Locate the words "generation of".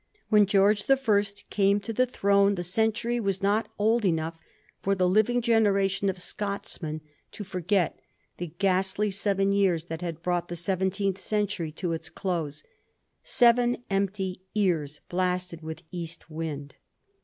5.43-6.17